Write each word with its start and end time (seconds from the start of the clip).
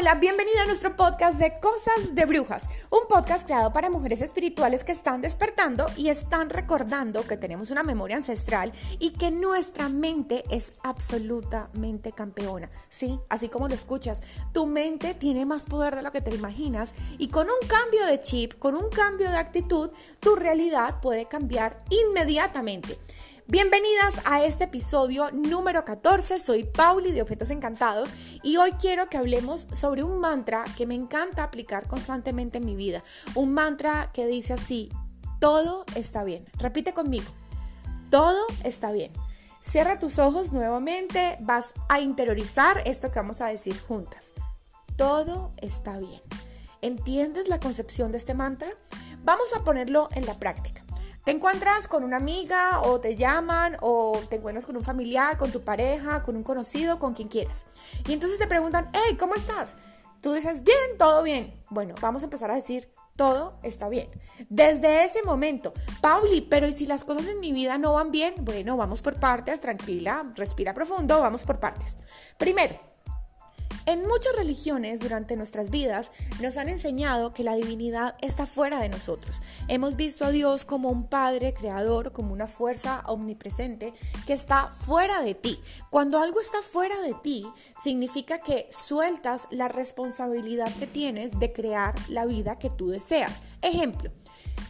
Hola, 0.00 0.14
bienvenida 0.14 0.62
a 0.62 0.66
nuestro 0.66 0.94
podcast 0.94 1.40
de 1.40 1.58
Cosas 1.58 2.14
de 2.14 2.24
Brujas, 2.24 2.68
un 2.88 3.08
podcast 3.08 3.44
creado 3.44 3.72
para 3.72 3.90
mujeres 3.90 4.22
espirituales 4.22 4.84
que 4.84 4.92
están 4.92 5.22
despertando 5.22 5.86
y 5.96 6.08
están 6.08 6.50
recordando 6.50 7.26
que 7.26 7.36
tenemos 7.36 7.72
una 7.72 7.82
memoria 7.82 8.14
ancestral 8.14 8.72
y 9.00 9.10
que 9.10 9.32
nuestra 9.32 9.88
mente 9.88 10.44
es 10.50 10.70
absolutamente 10.84 12.12
campeona. 12.12 12.70
Sí, 12.88 13.18
así 13.28 13.48
como 13.48 13.66
lo 13.66 13.74
escuchas, 13.74 14.20
tu 14.52 14.66
mente 14.66 15.14
tiene 15.14 15.44
más 15.46 15.66
poder 15.66 15.96
de 15.96 16.02
lo 16.02 16.12
que 16.12 16.20
te 16.20 16.32
imaginas 16.32 16.94
y 17.18 17.26
con 17.26 17.48
un 17.48 17.66
cambio 17.66 18.06
de 18.06 18.20
chip, 18.20 18.56
con 18.56 18.76
un 18.76 18.90
cambio 18.90 19.28
de 19.32 19.36
actitud, 19.36 19.90
tu 20.20 20.36
realidad 20.36 21.00
puede 21.00 21.26
cambiar 21.26 21.76
inmediatamente. 21.90 23.00
Bienvenidas 23.50 24.20
a 24.26 24.44
este 24.44 24.64
episodio 24.64 25.30
número 25.30 25.82
14. 25.82 26.38
Soy 26.38 26.64
Pauli 26.64 27.12
de 27.12 27.22
Objetos 27.22 27.48
Encantados 27.48 28.14
y 28.42 28.58
hoy 28.58 28.72
quiero 28.72 29.08
que 29.08 29.16
hablemos 29.16 29.68
sobre 29.72 30.02
un 30.02 30.20
mantra 30.20 30.64
que 30.76 30.84
me 30.84 30.94
encanta 30.94 31.44
aplicar 31.44 31.86
constantemente 31.86 32.58
en 32.58 32.66
mi 32.66 32.76
vida. 32.76 33.02
Un 33.34 33.54
mantra 33.54 34.10
que 34.12 34.26
dice 34.26 34.52
así, 34.52 34.90
todo 35.40 35.86
está 35.94 36.24
bien. 36.24 36.44
Repite 36.58 36.92
conmigo, 36.92 37.24
todo 38.10 38.44
está 38.64 38.92
bien. 38.92 39.12
Cierra 39.62 39.98
tus 39.98 40.18
ojos 40.18 40.52
nuevamente, 40.52 41.38
vas 41.40 41.72
a 41.88 42.00
interiorizar 42.00 42.82
esto 42.84 43.10
que 43.10 43.18
vamos 43.18 43.40
a 43.40 43.46
decir 43.46 43.80
juntas. 43.80 44.32
Todo 44.96 45.52
está 45.62 45.96
bien. 45.96 46.20
¿Entiendes 46.82 47.48
la 47.48 47.60
concepción 47.60 48.12
de 48.12 48.18
este 48.18 48.34
mantra? 48.34 48.68
Vamos 49.24 49.54
a 49.56 49.64
ponerlo 49.64 50.10
en 50.12 50.26
la 50.26 50.34
práctica. 50.34 50.77
Te 51.28 51.34
encuentras 51.34 51.88
con 51.88 52.04
una 52.04 52.16
amiga 52.16 52.80
o 52.80 53.00
te 53.00 53.14
llaman 53.14 53.76
o 53.82 54.18
te 54.30 54.36
encuentras 54.36 54.64
con 54.64 54.78
un 54.78 54.82
familiar, 54.82 55.36
con 55.36 55.52
tu 55.52 55.60
pareja, 55.60 56.22
con 56.22 56.36
un 56.36 56.42
conocido, 56.42 56.98
con 56.98 57.12
quien 57.12 57.28
quieras. 57.28 57.66
Y 58.06 58.14
entonces 58.14 58.38
te 58.38 58.46
preguntan, 58.46 58.88
hey, 58.94 59.14
¿cómo 59.20 59.34
estás? 59.34 59.76
Tú 60.22 60.32
dices, 60.32 60.64
bien, 60.64 60.96
todo 60.96 61.22
bien. 61.22 61.62
Bueno, 61.68 61.94
vamos 62.00 62.22
a 62.22 62.24
empezar 62.24 62.50
a 62.50 62.54
decir, 62.54 62.90
todo 63.14 63.58
está 63.62 63.90
bien. 63.90 64.08
Desde 64.48 65.04
ese 65.04 65.22
momento, 65.22 65.74
Pauli, 66.00 66.40
pero 66.40 66.66
¿y 66.66 66.72
si 66.72 66.86
las 66.86 67.04
cosas 67.04 67.26
en 67.26 67.40
mi 67.40 67.52
vida 67.52 67.76
no 67.76 67.92
van 67.92 68.10
bien? 68.10 68.32
Bueno, 68.38 68.78
vamos 68.78 69.02
por 69.02 69.20
partes, 69.20 69.60
tranquila, 69.60 70.32
respira 70.34 70.72
profundo, 70.72 71.20
vamos 71.20 71.44
por 71.44 71.60
partes. 71.60 71.98
Primero, 72.38 72.87
en 73.88 74.02
muchas 74.02 74.36
religiones 74.36 75.00
durante 75.00 75.34
nuestras 75.34 75.70
vidas 75.70 76.12
nos 76.42 76.58
han 76.58 76.68
enseñado 76.68 77.32
que 77.32 77.42
la 77.42 77.54
divinidad 77.54 78.16
está 78.20 78.44
fuera 78.44 78.80
de 78.80 78.90
nosotros. 78.90 79.40
Hemos 79.66 79.96
visto 79.96 80.26
a 80.26 80.30
Dios 80.30 80.66
como 80.66 80.90
un 80.90 81.08
Padre 81.08 81.54
creador, 81.54 82.12
como 82.12 82.34
una 82.34 82.46
fuerza 82.46 83.02
omnipresente 83.06 83.94
que 84.26 84.34
está 84.34 84.70
fuera 84.70 85.22
de 85.22 85.34
ti. 85.34 85.58
Cuando 85.88 86.18
algo 86.18 86.38
está 86.38 86.60
fuera 86.60 87.00
de 87.00 87.14
ti, 87.14 87.46
significa 87.82 88.42
que 88.42 88.68
sueltas 88.70 89.46
la 89.50 89.68
responsabilidad 89.68 90.70
que 90.74 90.86
tienes 90.86 91.40
de 91.40 91.54
crear 91.54 91.94
la 92.10 92.26
vida 92.26 92.58
que 92.58 92.68
tú 92.68 92.90
deseas. 92.90 93.40
Ejemplo, 93.62 94.12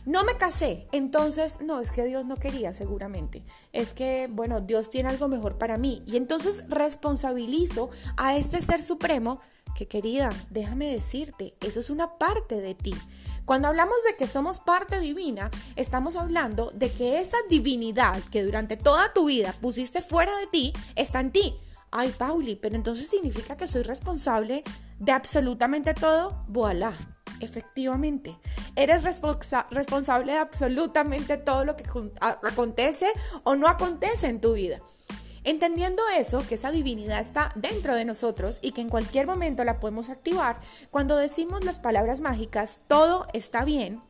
no 0.08 0.24
me 0.24 0.38
casé, 0.38 0.86
entonces 0.92 1.60
no, 1.60 1.80
es 1.80 1.90
que 1.90 2.02
Dios 2.02 2.24
no 2.24 2.36
quería 2.36 2.72
seguramente. 2.72 3.44
Es 3.74 3.92
que, 3.92 4.26
bueno, 4.30 4.62
Dios 4.62 4.88
tiene 4.88 5.10
algo 5.10 5.28
mejor 5.28 5.58
para 5.58 5.76
mí. 5.76 6.02
Y 6.06 6.16
entonces 6.16 6.64
responsabilizo 6.70 7.90
a 8.16 8.34
este 8.34 8.62
ser 8.62 8.82
supremo 8.82 9.42
que 9.76 9.86
querida, 9.86 10.30
déjame 10.48 10.86
decirte, 10.86 11.54
eso 11.60 11.80
es 11.80 11.90
una 11.90 12.16
parte 12.16 12.58
de 12.58 12.74
ti. 12.74 12.94
Cuando 13.44 13.68
hablamos 13.68 13.96
de 14.08 14.16
que 14.16 14.26
somos 14.26 14.60
parte 14.60 14.98
divina, 14.98 15.50
estamos 15.76 16.16
hablando 16.16 16.70
de 16.70 16.90
que 16.90 17.20
esa 17.20 17.36
divinidad 17.50 18.18
que 18.30 18.42
durante 18.42 18.78
toda 18.78 19.12
tu 19.12 19.26
vida 19.26 19.54
pusiste 19.60 20.00
fuera 20.00 20.34
de 20.38 20.46
ti, 20.46 20.72
está 20.96 21.20
en 21.20 21.32
ti. 21.32 21.54
Ay, 21.90 22.14
Pauli, 22.16 22.56
pero 22.56 22.76
entonces 22.76 23.08
significa 23.08 23.58
que 23.58 23.66
soy 23.66 23.82
responsable 23.82 24.64
de 24.98 25.12
absolutamente 25.12 25.92
todo. 25.92 26.46
Voilà. 26.48 26.94
Efectivamente, 27.40 28.36
eres 28.76 29.04
responsable 29.04 30.32
de 30.32 30.38
absolutamente 30.38 31.36
todo 31.36 31.64
lo 31.64 31.76
que 31.76 31.84
acontece 32.42 33.06
o 33.44 33.56
no 33.56 33.68
acontece 33.68 34.26
en 34.26 34.40
tu 34.40 34.54
vida. 34.54 34.80
Entendiendo 35.44 36.02
eso, 36.18 36.46
que 36.46 36.56
esa 36.56 36.70
divinidad 36.70 37.20
está 37.20 37.52
dentro 37.54 37.94
de 37.94 38.04
nosotros 38.04 38.58
y 38.60 38.72
que 38.72 38.82
en 38.82 38.90
cualquier 38.90 39.26
momento 39.26 39.64
la 39.64 39.80
podemos 39.80 40.10
activar, 40.10 40.60
cuando 40.90 41.16
decimos 41.16 41.64
las 41.64 41.78
palabras 41.78 42.20
mágicas, 42.20 42.82
todo 42.86 43.26
está 43.32 43.64
bien, 43.64 44.02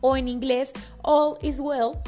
o 0.00 0.16
en 0.16 0.28
inglés, 0.28 0.72
all 1.02 1.38
is 1.42 1.58
well, 1.60 1.98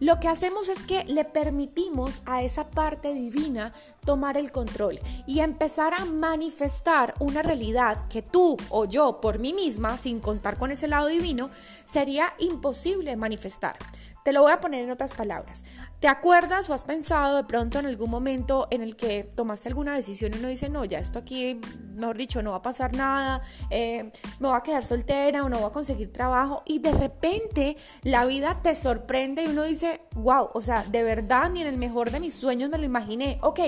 lo 0.00 0.18
que 0.18 0.28
hacemos 0.28 0.68
es 0.68 0.82
que 0.84 1.04
le 1.04 1.24
permitimos 1.24 2.22
a 2.24 2.42
esa 2.42 2.70
parte 2.70 3.12
divina 3.12 3.72
tomar 4.04 4.38
el 4.38 4.50
control 4.50 4.98
y 5.26 5.40
empezar 5.40 5.92
a 5.94 6.06
manifestar 6.06 7.14
una 7.18 7.42
realidad 7.42 8.08
que 8.08 8.22
tú 8.22 8.56
o 8.70 8.86
yo 8.86 9.20
por 9.20 9.38
mí 9.38 9.52
misma, 9.52 9.98
sin 9.98 10.20
contar 10.20 10.56
con 10.56 10.72
ese 10.72 10.88
lado 10.88 11.06
divino, 11.06 11.50
sería 11.84 12.32
imposible 12.38 13.14
manifestar. 13.16 13.76
Te 14.24 14.32
lo 14.32 14.42
voy 14.42 14.52
a 14.52 14.60
poner 14.60 14.84
en 14.84 14.90
otras 14.90 15.12
palabras. 15.12 15.62
¿Te 16.00 16.08
acuerdas 16.08 16.70
o 16.70 16.72
has 16.72 16.84
pensado 16.84 17.36
de 17.36 17.44
pronto 17.44 17.78
en 17.78 17.84
algún 17.84 18.08
momento 18.08 18.68
en 18.70 18.80
el 18.80 18.96
que 18.96 19.22
tomaste 19.22 19.68
alguna 19.68 19.94
decisión 19.94 20.32
y 20.32 20.38
uno 20.38 20.48
dice, 20.48 20.70
no, 20.70 20.86
ya 20.86 20.98
esto 20.98 21.18
aquí, 21.18 21.60
mejor 21.94 22.16
dicho, 22.16 22.42
no 22.42 22.52
va 22.52 22.56
a 22.56 22.62
pasar 22.62 22.94
nada, 22.94 23.42
eh, 23.68 24.10
me 24.38 24.48
voy 24.48 24.56
a 24.56 24.62
quedar 24.62 24.82
soltera 24.82 25.44
o 25.44 25.50
no 25.50 25.58
voy 25.58 25.68
a 25.68 25.72
conseguir 25.72 26.10
trabajo 26.10 26.62
y 26.64 26.78
de 26.78 26.92
repente 26.92 27.76
la 28.02 28.24
vida 28.24 28.62
te 28.62 28.74
sorprende 28.74 29.44
y 29.44 29.48
uno 29.48 29.64
dice, 29.64 30.00
wow, 30.14 30.48
o 30.54 30.62
sea, 30.62 30.84
de 30.84 31.02
verdad 31.02 31.50
ni 31.50 31.60
en 31.60 31.66
el 31.66 31.76
mejor 31.76 32.10
de 32.10 32.20
mis 32.20 32.32
sueños 32.32 32.70
me 32.70 32.78
lo 32.78 32.84
imaginé. 32.84 33.38
Ok, 33.42 33.60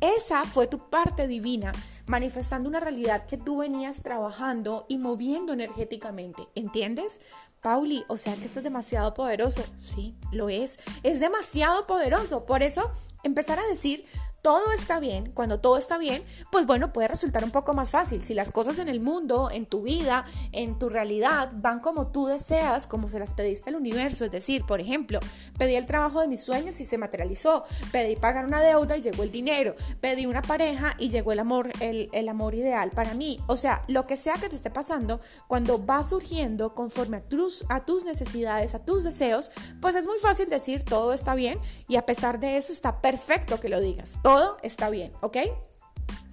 esa 0.00 0.44
fue 0.46 0.68
tu 0.68 0.88
parte 0.88 1.28
divina 1.28 1.72
manifestando 2.06 2.68
una 2.68 2.80
realidad 2.80 3.26
que 3.26 3.36
tú 3.36 3.58
venías 3.58 4.02
trabajando 4.02 4.86
y 4.88 4.98
moviendo 4.98 5.52
energéticamente, 5.52 6.42
¿entiendes? 6.54 7.20
Pauli, 7.62 8.04
o 8.08 8.16
sea 8.16 8.36
que 8.36 8.44
esto 8.44 8.60
es 8.60 8.64
demasiado 8.64 9.12
poderoso. 9.14 9.64
Sí, 9.82 10.16
lo 10.30 10.48
es. 10.48 10.78
Es 11.02 11.18
demasiado 11.18 11.86
poderoso. 11.86 12.46
Por 12.46 12.62
eso, 12.62 12.90
empezar 13.24 13.58
a 13.58 13.66
decir, 13.66 14.04
todo 14.46 14.70
está 14.70 15.00
bien, 15.00 15.32
cuando 15.32 15.58
todo 15.58 15.76
está 15.76 15.98
bien, 15.98 16.22
pues 16.52 16.66
bueno, 16.66 16.92
puede 16.92 17.08
resultar 17.08 17.42
un 17.42 17.50
poco 17.50 17.74
más 17.74 17.90
fácil. 17.90 18.22
Si 18.22 18.32
las 18.32 18.52
cosas 18.52 18.78
en 18.78 18.88
el 18.88 19.00
mundo, 19.00 19.50
en 19.50 19.66
tu 19.66 19.82
vida, 19.82 20.24
en 20.52 20.78
tu 20.78 20.88
realidad 20.88 21.50
van 21.52 21.80
como 21.80 22.12
tú 22.12 22.26
deseas, 22.26 22.86
como 22.86 23.08
se 23.08 23.18
las 23.18 23.34
pediste 23.34 23.70
al 23.70 23.74
universo, 23.74 24.24
es 24.24 24.30
decir, 24.30 24.64
por 24.64 24.80
ejemplo, 24.80 25.18
pedí 25.58 25.74
el 25.74 25.84
trabajo 25.84 26.20
de 26.20 26.28
mis 26.28 26.44
sueños 26.44 26.80
y 26.80 26.84
se 26.84 26.96
materializó, 26.96 27.64
pedí 27.90 28.14
pagar 28.14 28.44
una 28.44 28.62
deuda 28.62 28.96
y 28.96 29.02
llegó 29.02 29.24
el 29.24 29.32
dinero, 29.32 29.74
pedí 30.00 30.26
una 30.26 30.42
pareja 30.42 30.94
y 30.96 31.08
llegó 31.08 31.32
el 31.32 31.40
amor, 31.40 31.72
el, 31.80 32.08
el 32.12 32.28
amor 32.28 32.54
ideal 32.54 32.92
para 32.92 33.14
mí. 33.14 33.40
O 33.48 33.56
sea, 33.56 33.82
lo 33.88 34.06
que 34.06 34.16
sea 34.16 34.34
que 34.34 34.48
te 34.48 34.54
esté 34.54 34.70
pasando, 34.70 35.18
cuando 35.48 35.84
va 35.84 36.04
surgiendo 36.04 36.72
conforme 36.72 37.16
a 37.16 37.22
tus, 37.22 37.64
a 37.68 37.84
tus 37.84 38.04
necesidades, 38.04 38.76
a 38.76 38.84
tus 38.84 39.02
deseos, 39.02 39.50
pues 39.80 39.96
es 39.96 40.06
muy 40.06 40.20
fácil 40.20 40.48
decir 40.48 40.84
todo 40.84 41.14
está 41.14 41.34
bien 41.34 41.58
y 41.88 41.96
a 41.96 42.06
pesar 42.06 42.38
de 42.38 42.58
eso 42.58 42.70
está 42.70 43.00
perfecto 43.00 43.58
que 43.58 43.68
lo 43.68 43.80
digas 43.80 44.20
está 44.62 44.90
bien, 44.90 45.12
¿ok? 45.20 45.38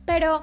Pero, 0.05 0.41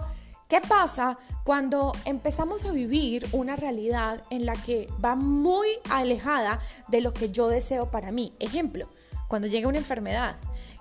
¿qué 0.48 0.60
pasa 0.60 1.19
cuando 1.44 1.93
empezamos 2.04 2.65
a 2.65 2.72
vivir 2.72 3.28
una 3.32 3.56
realidad 3.56 4.22
en 4.31 4.47
la 4.47 4.54
que 4.54 4.88
va 5.04 5.15
muy 5.15 5.66
alejada 5.91 6.60
de 6.88 7.00
lo 7.00 7.12
que 7.12 7.31
yo 7.31 7.48
deseo 7.48 7.91
para 7.91 8.12
mí? 8.12 8.32
Ejemplo, 8.38 8.88
cuando 9.28 9.48
llega 9.48 9.69
una 9.69 9.78
enfermedad 9.78 10.37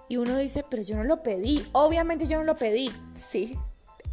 y 0.08 0.18
uno 0.18 0.38
dice, 0.38 0.66
pero 0.70 0.82
yo 0.82 0.96
no 0.96 1.04
lo 1.04 1.22
pedí, 1.22 1.66
obviamente 1.72 2.28
yo 2.28 2.40
no 2.40 2.44
lo 2.44 2.56
pedí, 2.56 2.92
sí. 3.16 3.58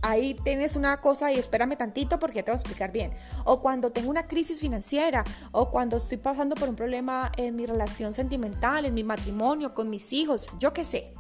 Ahí 0.03 0.35
tienes 0.45 0.77
una 0.77 1.01
cosa 1.01 1.33
y 1.33 1.39
espérame 1.39 1.77
tantito 1.77 2.19
porque 2.19 2.43
te 2.43 2.51
voy 2.51 2.57
a 2.57 2.61
explicar 2.61 2.93
bien. 2.93 3.13
O 3.45 3.63
cuando 3.63 3.91
tengo 3.93 4.11
una 4.11 4.29
crisis 4.29 4.61
financiera, 4.61 5.25
o 5.53 5.71
cuando 5.71 5.97
estoy 5.97 6.19
pasando 6.19 6.55
por 6.55 6.69
un 6.69 6.77
problema 6.77 7.33
en 7.39 7.57
mi 7.57 7.67
relación 7.67 8.13
sentimental, 8.13 8.85
en 8.85 8.95
mi 8.95 9.05
matrimonio, 9.05 9.75
con 9.75 9.89
mis 9.89 10.13
hijos, 10.13 10.51
yo 10.59 10.73
qué 10.73 10.85
sé. 10.85 11.15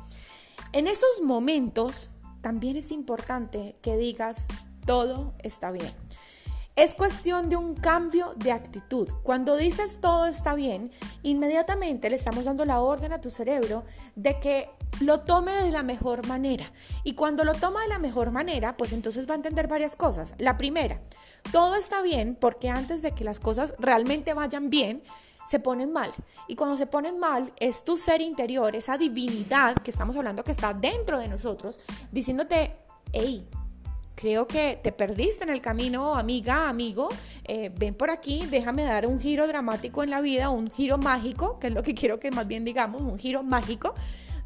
En 0.76 0.88
esos 0.88 1.22
momentos 1.22 2.10
también 2.42 2.76
es 2.76 2.90
importante 2.90 3.76
que 3.80 3.96
digas, 3.96 4.46
todo 4.84 5.32
está 5.38 5.70
bien. 5.70 5.90
Es 6.76 6.94
cuestión 6.94 7.48
de 7.48 7.56
un 7.56 7.76
cambio 7.76 8.34
de 8.36 8.52
actitud. 8.52 9.08
Cuando 9.22 9.56
dices 9.56 10.02
todo 10.02 10.26
está 10.26 10.54
bien, 10.54 10.90
inmediatamente 11.22 12.10
le 12.10 12.16
estamos 12.16 12.44
dando 12.44 12.66
la 12.66 12.80
orden 12.80 13.14
a 13.14 13.22
tu 13.22 13.30
cerebro 13.30 13.84
de 14.16 14.38
que 14.38 14.68
lo 15.00 15.20
tome 15.20 15.52
de 15.52 15.70
la 15.70 15.82
mejor 15.82 16.26
manera. 16.26 16.70
Y 17.04 17.14
cuando 17.14 17.44
lo 17.44 17.54
toma 17.54 17.80
de 17.80 17.88
la 17.88 17.98
mejor 17.98 18.30
manera, 18.30 18.76
pues 18.76 18.92
entonces 18.92 19.26
va 19.26 19.32
a 19.32 19.36
entender 19.36 19.68
varias 19.68 19.96
cosas. 19.96 20.34
La 20.36 20.58
primera, 20.58 21.00
todo 21.52 21.76
está 21.76 22.02
bien 22.02 22.36
porque 22.38 22.68
antes 22.68 23.00
de 23.00 23.12
que 23.12 23.24
las 23.24 23.40
cosas 23.40 23.72
realmente 23.78 24.34
vayan 24.34 24.68
bien, 24.68 25.02
se 25.46 25.60
ponen 25.60 25.92
mal. 25.92 26.10
Y 26.48 26.56
cuando 26.56 26.76
se 26.76 26.86
ponen 26.86 27.18
mal, 27.18 27.52
es 27.58 27.84
tu 27.84 27.96
ser 27.96 28.20
interior, 28.20 28.74
esa 28.76 28.98
divinidad 28.98 29.76
que 29.76 29.90
estamos 29.90 30.16
hablando 30.16 30.44
que 30.44 30.52
está 30.52 30.74
dentro 30.74 31.18
de 31.18 31.28
nosotros, 31.28 31.80
diciéndote, 32.12 32.76
hey, 33.12 33.48
creo 34.16 34.48
que 34.48 34.80
te 34.82 34.90
perdiste 34.92 35.44
en 35.44 35.50
el 35.50 35.60
camino, 35.60 36.16
amiga, 36.16 36.68
amigo, 36.68 37.08
eh, 37.44 37.70
ven 37.76 37.94
por 37.94 38.10
aquí, 38.10 38.46
déjame 38.50 38.82
dar 38.82 39.06
un 39.06 39.20
giro 39.20 39.46
dramático 39.46 40.02
en 40.02 40.10
la 40.10 40.20
vida, 40.20 40.50
un 40.50 40.70
giro 40.70 40.98
mágico, 40.98 41.58
que 41.60 41.68
es 41.68 41.74
lo 41.74 41.82
que 41.82 41.94
quiero 41.94 42.18
que 42.18 42.30
más 42.30 42.48
bien 42.48 42.64
digamos, 42.64 43.02
un 43.02 43.18
giro 43.18 43.42
mágico, 43.42 43.94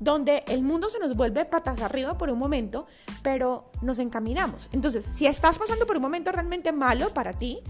donde 0.01 0.43
el 0.49 0.63
mundo 0.63 0.91
se 0.91 0.99
nos 0.99 1.15
vuelve 1.15 1.45
patas 1.45 1.81
arriba 1.81 2.19
por 2.19 2.31
un 2.31 2.39
momento, 2.39 2.87
pero 3.23 3.71
nos 3.83 3.99
encaminamos. 3.99 4.71
Entonces, 4.73 5.05
si 5.05 5.27
estás 5.27 5.59
pasando 5.59 5.87
por 5.87 5.97
un 5.97 6.03
momento 6.03 6.33
realmente 6.33 6.73
malo 6.73 7.13
para 7.13 7.35
ti, 7.35 7.63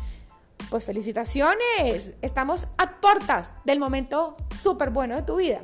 pues 0.70 0.84
felicitaciones, 0.84 2.14
estamos 2.22 2.68
a 2.78 3.00
puertas 3.00 3.52
del 3.64 3.80
momento 3.80 4.36
súper 4.54 4.90
bueno 4.90 5.16
de 5.16 5.22
tu 5.22 5.36
vida. 5.36 5.62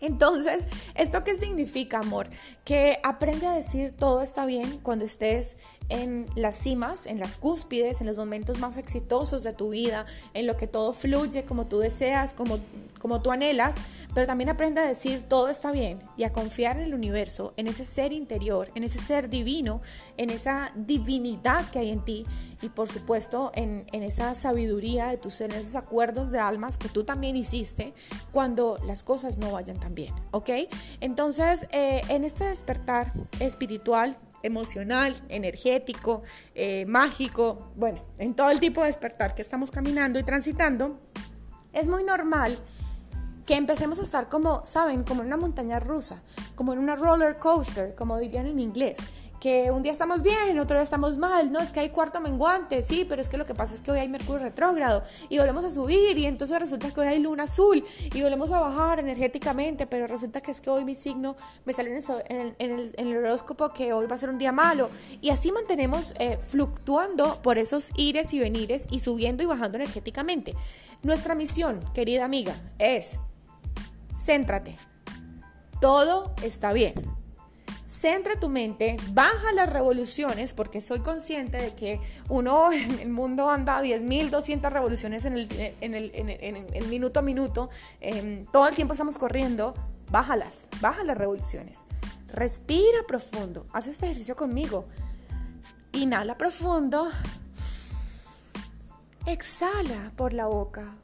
Entonces, 0.00 0.66
¿esto 0.94 1.24
qué 1.24 1.36
significa, 1.36 1.98
amor? 1.98 2.30
Que 2.64 2.98
aprende 3.02 3.46
a 3.46 3.52
decir 3.52 3.94
todo 3.94 4.22
está 4.22 4.46
bien 4.46 4.78
cuando 4.78 5.04
estés 5.04 5.56
en 5.90 6.26
las 6.34 6.56
cimas, 6.56 7.06
en 7.06 7.20
las 7.20 7.36
cúspides, 7.36 8.00
en 8.00 8.06
los 8.06 8.16
momentos 8.16 8.58
más 8.58 8.76
exitosos 8.76 9.42
de 9.42 9.52
tu 9.52 9.70
vida, 9.70 10.06
en 10.34 10.46
lo 10.46 10.56
que 10.56 10.66
todo 10.66 10.92
fluye 10.92 11.44
como 11.44 11.66
tú 11.66 11.78
deseas, 11.78 12.32
como, 12.32 12.58
como 12.98 13.20
tú 13.20 13.30
anhelas, 13.30 13.76
pero 14.14 14.26
también 14.26 14.50
aprende 14.50 14.80
a 14.80 14.86
decir 14.86 15.22
todo 15.28 15.48
está 15.48 15.70
bien 15.72 16.00
y 16.16 16.24
a 16.24 16.32
confiar 16.32 16.78
en 16.78 16.84
el 16.84 16.94
universo, 16.94 17.52
en 17.56 17.66
ese 17.66 17.84
ser 17.84 18.12
interior, 18.12 18.70
en 18.74 18.84
ese 18.84 18.98
ser 18.98 19.28
divino, 19.28 19.80
en 20.16 20.30
esa 20.30 20.72
divinidad 20.74 21.70
que 21.70 21.80
hay 21.80 21.90
en 21.90 22.04
ti 22.04 22.26
y 22.62 22.68
por 22.68 22.88
supuesto 22.88 23.52
en, 23.54 23.86
esa 23.92 24.34
sabiduría 24.34 25.08
de 25.08 25.16
tus 25.16 25.40
en 25.40 25.52
esos 25.52 25.76
acuerdos 25.76 26.30
de 26.30 26.38
almas 26.38 26.76
que 26.76 26.88
tú 26.88 27.04
también 27.04 27.36
hiciste 27.36 27.94
cuando 28.32 28.78
las 28.86 29.02
cosas 29.02 29.38
no 29.38 29.52
vayan 29.52 29.78
tan 29.78 29.94
bien, 29.94 30.12
¿ok? 30.30 30.50
Entonces, 31.00 31.66
eh, 31.72 32.02
en 32.08 32.24
este 32.24 32.44
despertar 32.44 33.12
espiritual, 33.38 34.16
emocional, 34.42 35.14
energético, 35.28 36.22
eh, 36.54 36.84
mágico, 36.86 37.70
bueno, 37.76 38.00
en 38.18 38.34
todo 38.34 38.50
el 38.50 38.60
tipo 38.60 38.80
de 38.80 38.88
despertar 38.88 39.34
que 39.34 39.42
estamos 39.42 39.70
caminando 39.70 40.18
y 40.18 40.22
transitando, 40.22 40.98
es 41.72 41.88
muy 41.88 42.04
normal 42.04 42.58
que 43.46 43.56
empecemos 43.56 43.98
a 43.98 44.02
estar 44.02 44.28
como, 44.28 44.64
saben, 44.64 45.02
como 45.02 45.22
en 45.22 45.26
una 45.26 45.36
montaña 45.36 45.80
rusa, 45.80 46.22
como 46.54 46.72
en 46.72 46.78
una 46.78 46.96
roller 46.96 47.36
coaster, 47.36 47.94
como 47.94 48.18
dirían 48.18 48.46
en 48.46 48.60
inglés, 48.60 48.96
que 49.40 49.70
un 49.70 49.82
día 49.82 49.90
estamos 49.90 50.22
bien, 50.22 50.58
otro 50.58 50.76
día 50.76 50.84
estamos 50.84 51.16
mal, 51.16 51.50
no, 51.50 51.60
es 51.60 51.72
que 51.72 51.80
hay 51.80 51.88
cuarto 51.88 52.20
menguante, 52.20 52.82
sí, 52.82 53.06
pero 53.08 53.22
es 53.22 53.28
que 53.30 53.38
lo 53.38 53.46
que 53.46 53.54
pasa 53.54 53.74
es 53.74 53.80
que 53.80 53.90
hoy 53.90 53.98
hay 53.98 54.08
Mercurio 54.08 54.42
retrógrado 54.42 55.02
y 55.30 55.38
volvemos 55.38 55.64
a 55.64 55.70
subir 55.70 56.18
y 56.18 56.26
entonces 56.26 56.60
resulta 56.60 56.92
que 56.92 57.00
hoy 57.00 57.06
hay 57.06 57.18
luna 57.20 57.44
azul 57.44 57.82
y 58.14 58.22
volvemos 58.22 58.52
a 58.52 58.60
bajar 58.60 59.00
energéticamente, 59.00 59.86
pero 59.86 60.06
resulta 60.06 60.42
que 60.42 60.50
es 60.50 60.60
que 60.60 60.68
hoy 60.68 60.84
mi 60.84 60.94
signo 60.94 61.36
me 61.64 61.72
sale 61.72 61.98
en 62.28 62.54
el, 62.58 63.16
horóscopo 63.16 63.72
que 63.72 63.94
hoy 63.94 64.06
va 64.06 64.14
a 64.14 64.18
ser 64.18 64.28
un 64.28 64.38
día 64.38 64.52
malo 64.52 64.90
y 65.22 65.30
así 65.30 65.50
mantenemos 65.52 66.14
eh, 66.18 66.38
fluctuando 66.46 67.40
por 67.40 67.56
esos 67.56 67.92
ires 67.96 68.34
y 68.34 68.40
venires 68.40 68.86
y 68.90 69.00
subiendo 69.00 69.42
y 69.42 69.46
bajando 69.46 69.78
energéticamente. 69.78 70.54
Nuestra 71.02 71.34
misión, 71.34 71.80
querida 71.94 72.26
amiga, 72.26 72.54
es 72.78 73.18
céntrate. 74.14 74.76
Todo 75.80 76.34
está 76.42 76.74
bien 76.74 77.19
centra 77.90 78.38
tu 78.38 78.48
mente, 78.48 78.96
baja 79.12 79.52
las 79.52 79.68
revoluciones, 79.68 80.54
porque 80.54 80.80
soy 80.80 81.00
consciente 81.00 81.58
de 81.58 81.74
que 81.74 82.00
uno 82.28 82.72
en 82.72 83.00
el 83.00 83.08
mundo 83.08 83.50
anda 83.50 83.78
a 83.78 83.82
10.200 83.82 84.70
revoluciones 84.70 85.24
en 85.24 85.36
el, 85.36 85.74
en, 85.80 85.94
el, 85.94 86.12
en, 86.14 86.88
minuto 86.88 87.18
a 87.18 87.22
minuto, 87.22 87.68
em, 88.00 88.46
todo 88.46 88.68
el 88.68 88.76
tiempo 88.76 88.94
estamos 88.94 89.18
corriendo, 89.18 89.74
bájalas, 90.10 90.68
baja 90.80 91.02
las 91.02 91.18
revoluciones. 91.18 91.80
Respira 92.28 92.98
profundo, 93.08 93.66
haz 93.72 93.88
este 93.88 94.06
ejercicio 94.06 94.36
conmigo. 94.36 94.86
Inhala 95.92 96.38
profundo, 96.38 97.10
exhala 99.26 100.12
por 100.14 100.32
la 100.32 100.46
boca. 100.46 100.94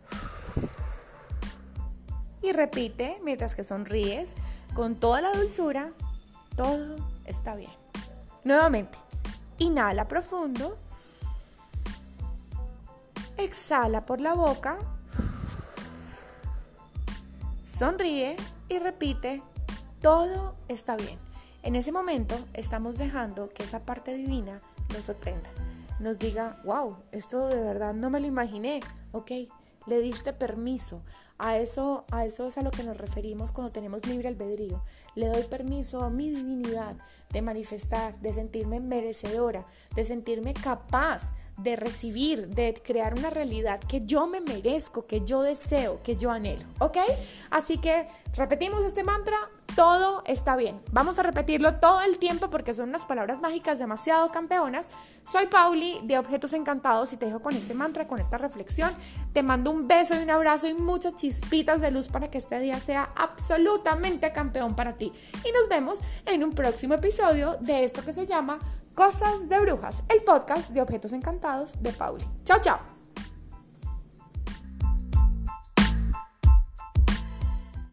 Y 2.42 2.52
repite 2.52 3.18
mientras 3.24 3.56
que 3.56 3.64
sonríes 3.64 4.34
con 4.74 4.94
toda 4.94 5.20
la 5.20 5.32
dulzura 5.32 5.90
todo 6.56 6.96
está 7.24 7.54
bien. 7.54 7.70
Nuevamente, 8.44 8.98
inhala 9.58 10.08
profundo. 10.08 10.78
Exhala 13.36 14.06
por 14.06 14.20
la 14.20 14.34
boca. 14.34 14.78
Sonríe 17.66 18.36
y 18.68 18.78
repite, 18.78 19.42
todo 20.00 20.56
está 20.68 20.96
bien. 20.96 21.18
En 21.62 21.76
ese 21.76 21.92
momento 21.92 22.34
estamos 22.54 22.96
dejando 22.96 23.48
que 23.50 23.64
esa 23.64 23.80
parte 23.80 24.14
divina 24.14 24.60
nos 24.94 25.04
sorprenda. 25.04 25.50
Nos 25.98 26.18
diga, 26.18 26.60
wow, 26.64 26.96
esto 27.12 27.48
de 27.48 27.60
verdad 27.60 27.92
no 27.92 28.08
me 28.08 28.20
lo 28.20 28.26
imaginé. 28.26 28.80
Ok, 29.12 29.32
le 29.86 30.00
diste 30.00 30.32
permiso. 30.32 31.02
A 31.38 31.58
eso, 31.58 32.06
a 32.10 32.24
eso 32.24 32.46
es 32.48 32.56
a 32.56 32.62
lo 32.62 32.70
que 32.70 32.82
nos 32.82 32.96
referimos 32.96 33.52
cuando 33.52 33.70
tenemos 33.70 34.06
libre 34.06 34.28
albedrío. 34.28 34.82
Le 35.14 35.28
doy 35.28 35.42
permiso 35.44 36.02
a 36.02 36.10
mi 36.10 36.30
divinidad 36.30 36.96
de 37.30 37.42
manifestar, 37.42 38.18
de 38.20 38.32
sentirme 38.32 38.80
merecedora, 38.80 39.66
de 39.94 40.04
sentirme 40.04 40.54
capaz 40.54 41.32
de 41.58 41.76
recibir, 41.76 42.48
de 42.48 42.74
crear 42.84 43.14
una 43.14 43.30
realidad 43.30 43.80
que 43.80 44.00
yo 44.00 44.26
me 44.26 44.40
merezco, 44.40 45.06
que 45.06 45.22
yo 45.22 45.42
deseo, 45.42 46.02
que 46.02 46.16
yo 46.16 46.30
anhelo. 46.30 46.64
¿Ok? 46.80 46.98
Así 47.50 47.78
que 47.78 48.08
repetimos 48.34 48.84
este 48.84 49.04
mantra 49.04 49.36
todo 49.76 50.22
está 50.26 50.56
bien. 50.56 50.82
Vamos 50.90 51.18
a 51.18 51.22
repetirlo 51.22 51.76
todo 51.76 52.00
el 52.00 52.18
tiempo 52.18 52.50
porque 52.50 52.74
son 52.74 52.88
unas 52.88 53.04
palabras 53.04 53.40
mágicas 53.40 53.78
demasiado 53.78 54.32
campeonas. 54.32 54.88
Soy 55.24 55.46
Pauli 55.46 56.00
de 56.04 56.18
Objetos 56.18 56.54
Encantados 56.54 57.12
y 57.12 57.18
te 57.18 57.26
dejo 57.26 57.40
con 57.40 57.54
este 57.54 57.74
mantra, 57.74 58.08
con 58.08 58.18
esta 58.18 58.38
reflexión. 58.38 58.90
Te 59.34 59.42
mando 59.42 59.70
un 59.70 59.86
beso 59.86 60.14
y 60.14 60.22
un 60.22 60.30
abrazo 60.30 60.66
y 60.66 60.74
muchas 60.74 61.14
chispitas 61.14 61.80
de 61.80 61.90
luz 61.90 62.08
para 62.08 62.30
que 62.30 62.38
este 62.38 62.58
día 62.58 62.80
sea 62.80 63.10
absolutamente 63.14 64.32
campeón 64.32 64.74
para 64.74 64.96
ti. 64.96 65.12
Y 65.44 65.52
nos 65.52 65.68
vemos 65.68 66.00
en 66.24 66.42
un 66.42 66.52
próximo 66.52 66.94
episodio 66.94 67.58
de 67.60 67.84
esto 67.84 68.02
que 68.02 68.14
se 68.14 68.26
llama 68.26 68.58
Cosas 68.94 69.50
de 69.50 69.60
Brujas, 69.60 70.02
el 70.08 70.22
podcast 70.22 70.70
de 70.70 70.80
Objetos 70.80 71.12
Encantados 71.12 71.82
de 71.82 71.92
Pauli. 71.92 72.24
Chao, 72.44 72.58
chao. 72.62 72.95